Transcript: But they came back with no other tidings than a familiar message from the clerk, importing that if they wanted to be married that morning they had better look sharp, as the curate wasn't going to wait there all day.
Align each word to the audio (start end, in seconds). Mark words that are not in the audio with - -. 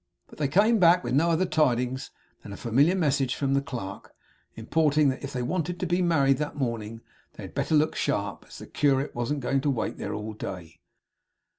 But 0.25 0.39
they 0.39 0.47
came 0.47 0.79
back 0.79 1.03
with 1.03 1.13
no 1.13 1.29
other 1.29 1.45
tidings 1.45 2.09
than 2.41 2.51
a 2.51 2.57
familiar 2.57 2.95
message 2.95 3.35
from 3.35 3.53
the 3.53 3.61
clerk, 3.61 4.15
importing 4.55 5.09
that 5.09 5.23
if 5.23 5.31
they 5.31 5.43
wanted 5.43 5.79
to 5.79 5.85
be 5.85 6.01
married 6.01 6.37
that 6.39 6.55
morning 6.55 7.01
they 7.33 7.43
had 7.43 7.53
better 7.53 7.75
look 7.75 7.93
sharp, 7.95 8.45
as 8.47 8.57
the 8.57 8.65
curate 8.65 9.13
wasn't 9.13 9.41
going 9.41 9.61
to 9.61 9.69
wait 9.69 9.97
there 9.99 10.15
all 10.15 10.33
day. 10.33 10.79